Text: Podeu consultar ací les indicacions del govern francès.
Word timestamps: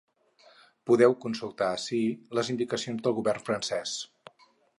Podeu 0.91 1.13
consultar 1.25 1.67
ací 1.73 1.99
les 2.39 2.49
indicacions 2.55 3.05
del 3.09 3.17
govern 3.21 3.47
francès. 3.53 3.95